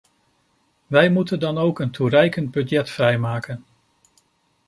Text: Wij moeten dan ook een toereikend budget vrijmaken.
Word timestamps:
Wij 0.87 1.09
moeten 1.11 1.39
dan 1.39 1.57
ook 1.57 1.79
een 1.79 1.91
toereikend 1.91 2.51
budget 2.51 2.89
vrijmaken. 2.89 3.65